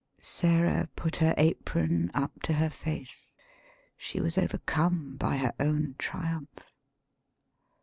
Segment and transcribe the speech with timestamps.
[0.19, 3.35] Sarah put her apron up to her face;
[3.95, 6.73] she was overcome by her own triumph.